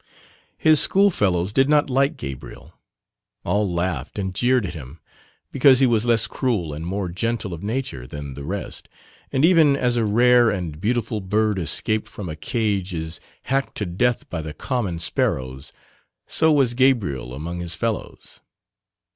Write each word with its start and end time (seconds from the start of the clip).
His 0.57 0.79
schoolfellows 0.79 1.53
did 1.53 1.69
not 1.69 1.87
like 1.87 2.17
Gabriel; 2.17 2.73
all 3.45 3.71
laughed 3.71 4.17
and 4.17 4.33
jeered 4.33 4.65
at 4.65 4.73
him, 4.73 4.99
because 5.51 5.79
he 5.79 5.85
was 5.85 6.05
less 6.05 6.25
cruel 6.25 6.73
and 6.73 6.83
more 6.87 7.07
gentle 7.07 7.53
of 7.53 7.61
nature 7.61 8.07
than 8.07 8.33
the 8.33 8.43
rest, 8.43 8.89
and 9.31 9.45
even 9.45 9.75
as 9.75 9.97
a 9.97 10.03
rare 10.03 10.49
and 10.49 10.81
beautiful 10.81 11.21
bird 11.21 11.59
escaped 11.59 12.07
from 12.07 12.29
a 12.29 12.35
cage 12.35 12.95
is 12.95 13.19
hacked 13.43 13.77
to 13.77 13.85
death 13.85 14.27
by 14.27 14.41
the 14.41 14.55
common 14.55 14.97
sparrows, 14.97 15.71
so 16.25 16.51
was 16.51 16.73
Gabriel 16.73 17.35
among 17.35 17.59
his 17.59 17.75
fellows. 17.75 18.41